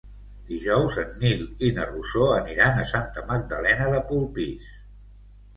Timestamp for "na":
1.75-1.85